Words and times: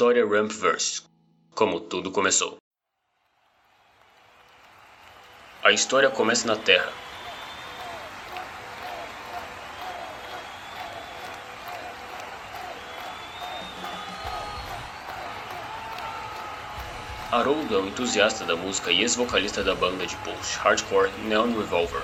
História 0.00 0.26
Rampverse 0.26 1.02
Como 1.54 1.78
tudo 1.78 2.10
começou. 2.10 2.56
A 5.62 5.72
história 5.72 6.08
começa 6.08 6.46
na 6.46 6.56
Terra. 6.56 6.90
Haroldo 17.30 17.74
é 17.74 17.78
um 17.80 17.88
entusiasta 17.88 18.46
da 18.46 18.56
música 18.56 18.90
e 18.90 19.02
ex-vocalista 19.02 19.62
da 19.62 19.74
banda 19.74 20.06
de 20.06 20.16
post-hardcore 20.16 21.12
Neon 21.26 21.54
Revolver. 21.58 22.00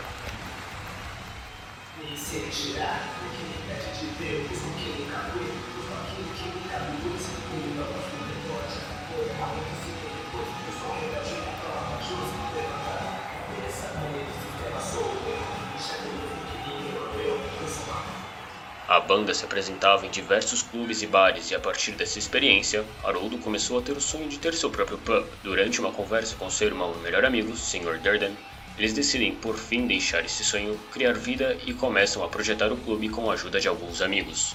A 18.88 19.00
banda 19.00 19.34
se 19.34 19.44
apresentava 19.44 20.06
em 20.06 20.10
diversos 20.10 20.62
clubes 20.62 21.02
e 21.02 21.06
bares 21.06 21.50
e 21.50 21.54
a 21.54 21.60
partir 21.60 21.92
dessa 21.92 22.18
experiência, 22.18 22.84
Haroldo 23.02 23.36
começou 23.38 23.78
a 23.78 23.82
ter 23.82 23.96
o 23.96 24.00
sonho 24.00 24.28
de 24.28 24.38
ter 24.38 24.54
seu 24.54 24.70
próprio 24.70 24.96
pub. 24.96 25.26
Durante 25.42 25.80
uma 25.80 25.92
conversa 25.92 26.36
com 26.36 26.48
seu 26.48 26.68
irmão 26.68 26.94
e 26.96 27.02
melhor 27.02 27.24
amigo, 27.24 27.56
Sr. 27.56 27.98
Durden, 27.98 28.36
eles 28.78 28.92
decidem 28.92 29.34
por 29.34 29.56
fim 29.56 29.86
deixar 29.86 30.24
esse 30.24 30.44
sonho, 30.44 30.78
criar 30.92 31.14
vida 31.14 31.58
e 31.66 31.74
começam 31.74 32.22
a 32.22 32.28
projetar 32.28 32.72
o 32.72 32.76
clube 32.76 33.08
com 33.08 33.28
a 33.30 33.34
ajuda 33.34 33.60
de 33.60 33.68
alguns 33.68 34.00
amigos. 34.00 34.54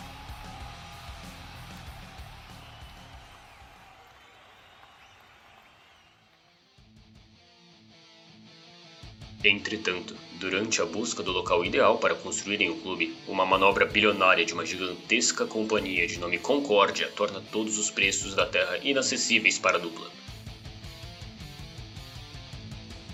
Entretanto, 9.43 10.15
durante 10.33 10.83
a 10.83 10.85
busca 10.85 11.23
do 11.23 11.31
local 11.31 11.65
ideal 11.65 11.97
para 11.97 12.13
construírem 12.13 12.69
o 12.69 12.75
clube, 12.75 13.15
uma 13.27 13.43
manobra 13.43 13.87
bilionária 13.87 14.45
de 14.45 14.53
uma 14.53 14.63
gigantesca 14.63 15.47
companhia 15.47 16.05
de 16.05 16.19
nome 16.19 16.37
Concórdia 16.37 17.11
torna 17.15 17.41
todos 17.51 17.79
os 17.79 17.89
preços 17.89 18.35
da 18.35 18.45
terra 18.45 18.77
inacessíveis 18.83 19.57
para 19.57 19.77
a 19.77 19.79
dupla. 19.79 20.11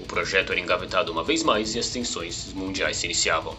O 0.02 0.06
projeto 0.06 0.52
era 0.52 0.60
engavetado 0.60 1.14
uma 1.14 1.24
vez 1.24 1.44
mais 1.44 1.76
e 1.76 1.80
as 1.80 1.90
tensões 1.90 2.52
mundiais 2.52 2.98
se 2.98 3.06
iniciavam. 3.06 3.56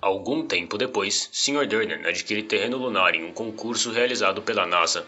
Algum 0.00 0.44
tempo 0.44 0.76
depois, 0.76 1.30
Sr. 1.32 1.68
Durden 1.68 2.04
adquire 2.04 2.42
terreno 2.42 2.76
lunar 2.78 3.14
em 3.14 3.22
um 3.22 3.32
concurso 3.32 3.92
realizado 3.92 4.42
pela 4.42 4.66
NASA 4.66 5.06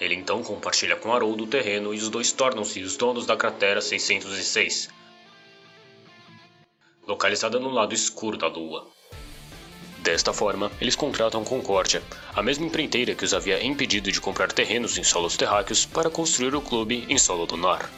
ele 0.00 0.14
então 0.14 0.42
compartilha 0.42 0.96
com 0.96 1.12
Haroldo 1.12 1.44
o 1.44 1.46
terreno 1.46 1.94
e 1.94 1.98
os 1.98 2.08
dois 2.08 2.32
tornam-se 2.32 2.82
os 2.82 2.96
donos 2.96 3.26
da 3.26 3.36
cratera 3.36 3.80
606, 3.80 4.88
localizada 7.06 7.58
no 7.58 7.70
lado 7.70 7.94
escuro 7.94 8.36
da 8.36 8.48
Lua. 8.48 8.86
Desta 9.98 10.34
forma, 10.34 10.70
eles 10.80 10.94
contratam 10.94 11.44
Concórdia, 11.44 12.02
a 12.34 12.42
mesma 12.42 12.66
empreiteira 12.66 13.14
que 13.14 13.24
os 13.24 13.32
havia 13.32 13.64
impedido 13.64 14.12
de 14.12 14.20
comprar 14.20 14.52
terrenos 14.52 14.98
em 14.98 15.04
solos 15.04 15.36
terráqueos 15.36 15.86
para 15.86 16.10
construir 16.10 16.54
o 16.54 16.60
clube 16.60 17.06
em 17.08 17.16
solo 17.16 17.46
lunar. 17.46 17.88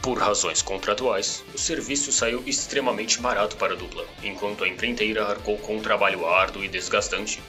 Por 0.00 0.18
razões 0.18 0.62
contratuais, 0.62 1.44
o 1.52 1.58
serviço 1.58 2.12
saiu 2.12 2.42
extremamente 2.46 3.20
barato 3.20 3.56
para 3.56 3.74
a 3.74 3.76
dupla, 3.76 4.06
enquanto 4.22 4.64
a 4.64 4.68
empreiteira 4.68 5.26
arcou 5.26 5.58
com 5.58 5.76
um 5.76 5.82
trabalho 5.82 6.26
árduo 6.26 6.64
e 6.64 6.68
desgastante 6.68 7.42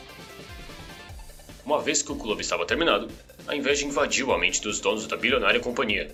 uma 1.72 1.82
vez 1.82 2.02
que 2.02 2.12
o 2.12 2.18
clube 2.18 2.42
estava 2.42 2.66
terminado, 2.66 3.08
a 3.48 3.56
inveja 3.56 3.86
invadiu 3.86 4.34
a 4.34 4.38
mente 4.38 4.62
dos 4.62 4.82
donos 4.82 5.08
da 5.08 5.16
bilionária 5.16 5.60
companhia. 5.62 6.12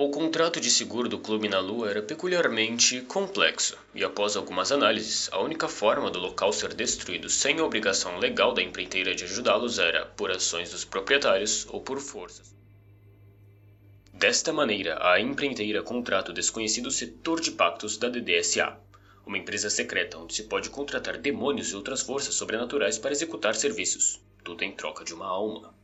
O 0.00 0.10
contrato 0.10 0.60
de 0.60 0.70
seguro 0.70 1.08
do 1.08 1.18
clube 1.18 1.48
na 1.48 1.58
Lua 1.58 1.90
era 1.90 2.00
peculiarmente 2.00 3.00
complexo, 3.00 3.76
e 3.92 4.04
após 4.04 4.36
algumas 4.36 4.70
análises, 4.70 5.28
a 5.32 5.40
única 5.40 5.66
forma 5.66 6.08
do 6.08 6.20
local 6.20 6.52
ser 6.52 6.72
destruído 6.72 7.28
sem 7.28 7.58
a 7.58 7.64
obrigação 7.64 8.16
legal 8.16 8.54
da 8.54 8.62
empreiteira 8.62 9.12
de 9.12 9.24
ajudá-los 9.24 9.80
era 9.80 10.06
por 10.06 10.30
ações 10.30 10.70
dos 10.70 10.84
proprietários 10.84 11.66
ou 11.68 11.80
por 11.80 11.98
forças. 11.98 12.54
Desta 14.14 14.52
maneira, 14.52 15.04
a 15.04 15.18
empreiteira 15.18 15.82
contrata 15.82 16.30
o 16.30 16.34
desconhecido 16.34 16.92
setor 16.92 17.40
de 17.40 17.50
pactos 17.50 17.96
da 17.96 18.08
DDSA, 18.08 18.78
uma 19.26 19.36
empresa 19.36 19.68
secreta 19.68 20.16
onde 20.16 20.32
se 20.32 20.44
pode 20.44 20.70
contratar 20.70 21.18
demônios 21.18 21.72
e 21.72 21.74
outras 21.74 22.02
forças 22.02 22.36
sobrenaturais 22.36 22.98
para 22.98 23.10
executar 23.10 23.56
serviços, 23.56 24.20
tudo 24.44 24.62
em 24.62 24.70
troca 24.70 25.04
de 25.04 25.12
uma 25.12 25.26
alma. 25.26 25.74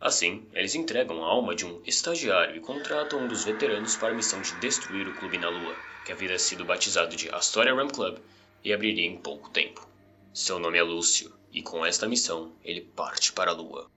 Assim, 0.00 0.46
eles 0.54 0.74
entregam 0.74 1.22
a 1.22 1.26
alma 1.26 1.54
de 1.54 1.66
um 1.66 1.82
estagiário 1.84 2.56
e 2.56 2.60
contratam 2.60 3.20
um 3.20 3.28
dos 3.28 3.44
veteranos 3.44 3.96
para 3.96 4.12
a 4.12 4.16
missão 4.16 4.40
de 4.40 4.54
destruir 4.54 5.06
o 5.06 5.14
clube 5.14 5.36
na 5.36 5.50
Lua, 5.50 5.76
que 6.06 6.10
havia 6.10 6.38
sido 6.38 6.64
batizado 6.64 7.14
de 7.14 7.28
Astoria 7.28 7.74
Ram 7.74 7.88
Club 7.88 8.16
e 8.64 8.72
abriria 8.72 9.06
em 9.06 9.18
pouco 9.18 9.50
tempo. 9.50 9.86
Seu 10.32 10.58
nome 10.58 10.78
é 10.78 10.82
Lúcio, 10.82 11.30
e 11.52 11.60
com 11.60 11.84
esta 11.84 12.08
missão 12.08 12.56
ele 12.64 12.80
parte 12.80 13.30
para 13.32 13.50
a 13.50 13.54
Lua. 13.54 13.90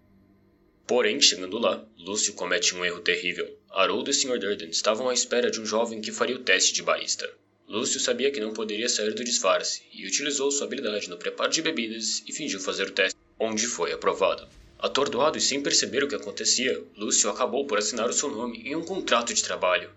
Porém, 0.85 1.21
chegando 1.21 1.57
lá, 1.57 1.81
Lúcio 1.97 2.33
comete 2.33 2.75
um 2.75 2.83
erro 2.83 2.99
terrível. 2.99 3.57
Haroldo 3.69 4.11
e 4.11 4.13
Sr. 4.13 4.38
Durden 4.38 4.69
estavam 4.69 5.07
à 5.07 5.13
espera 5.13 5.49
de 5.49 5.61
um 5.61 5.65
jovem 5.65 6.01
que 6.01 6.11
faria 6.11 6.35
o 6.35 6.44
teste 6.44 6.73
de 6.73 6.83
barista. 6.83 7.31
Lúcio 7.65 8.01
sabia 8.01 8.29
que 8.29 8.41
não 8.41 8.51
poderia 8.51 8.89
sair 8.89 9.13
do 9.13 9.23
disfarce 9.23 9.83
e 9.94 10.06
utilizou 10.06 10.51
sua 10.51 10.67
habilidade 10.67 11.09
no 11.09 11.15
preparo 11.15 11.49
de 11.49 11.61
bebidas 11.61 12.21
e 12.27 12.33
fingiu 12.33 12.59
fazer 12.59 12.89
o 12.89 12.91
teste, 12.91 13.17
onde 13.39 13.65
foi 13.65 13.94
aprovado. 13.94 14.45
Atordoado 14.79 15.37
e 15.37 15.41
sem 15.41 15.61
perceber 15.61 16.03
o 16.03 16.07
que 16.07 16.15
acontecia, 16.15 16.83
Lúcio 16.97 17.29
acabou 17.29 17.65
por 17.65 17.77
assinar 17.77 18.09
o 18.09 18.13
seu 18.13 18.29
nome 18.29 18.59
em 18.59 18.75
um 18.75 18.83
contrato 18.83 19.33
de 19.33 19.43
trabalho. 19.43 19.93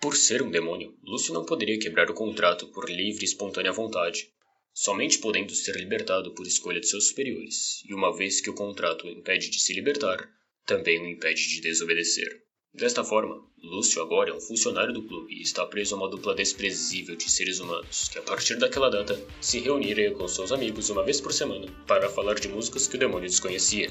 Por 0.00 0.16
ser 0.16 0.42
um 0.42 0.50
demônio, 0.50 0.96
Lúcio 1.04 1.34
não 1.34 1.44
poderia 1.44 1.78
quebrar 1.78 2.10
o 2.10 2.14
contrato 2.14 2.66
por 2.68 2.88
livre 2.88 3.22
e 3.22 3.28
espontânea 3.28 3.70
vontade, 3.70 4.32
somente 4.72 5.18
podendo 5.18 5.54
ser 5.54 5.76
libertado 5.76 6.32
por 6.34 6.46
escolha 6.46 6.80
de 6.80 6.88
seus 6.88 7.08
superiores, 7.08 7.84
e 7.86 7.94
uma 7.94 8.16
vez 8.16 8.40
que 8.40 8.50
o 8.50 8.54
contrato 8.54 9.06
o 9.06 9.10
impede 9.10 9.50
de 9.50 9.60
se 9.60 9.74
libertar, 9.74 10.28
também 10.64 11.00
o 11.00 11.06
impede 11.06 11.48
de 11.48 11.60
desobedecer. 11.60 12.49
Desta 12.72 13.02
forma, 13.02 13.42
Lúcio 13.60 14.00
agora 14.00 14.30
é 14.30 14.32
um 14.32 14.40
funcionário 14.40 14.94
do 14.94 15.02
clube 15.02 15.34
e 15.34 15.42
está 15.42 15.66
preso 15.66 15.94
a 15.94 15.98
uma 15.98 16.08
dupla 16.08 16.36
desprezível 16.36 17.16
de 17.16 17.28
seres 17.28 17.58
humanos 17.58 18.08
que, 18.08 18.18
a 18.18 18.22
partir 18.22 18.58
daquela 18.58 18.88
data, 18.88 19.20
se 19.40 19.58
reunirem 19.58 20.14
com 20.14 20.28
seus 20.28 20.52
amigos 20.52 20.88
uma 20.88 21.02
vez 21.02 21.20
por 21.20 21.32
semana 21.32 21.66
para 21.84 22.08
falar 22.08 22.38
de 22.38 22.48
músicas 22.48 22.86
que 22.86 22.94
o 22.94 22.98
demônio 22.98 23.28
desconhecia. 23.28 23.90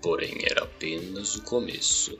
Porém, 0.00 0.38
era 0.48 0.62
apenas 0.62 1.34
o 1.34 1.42
começo. 1.42 2.16